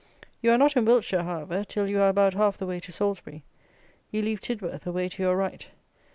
You 0.41 0.49
are 0.51 0.57
not 0.57 0.75
in 0.75 0.83
Wiltshire, 0.85 1.21
however, 1.21 1.63
till 1.63 1.87
you 1.87 2.01
are 2.01 2.09
about 2.09 2.33
half 2.33 2.57
the 2.57 2.65
way 2.65 2.79
to 2.79 2.91
Salisbury. 2.91 3.43
You 4.09 4.23
leave 4.23 4.41
Tidworth 4.41 4.87
away 4.87 5.09
to 5.09 5.21
your 5.21 5.35
right. 5.37 5.67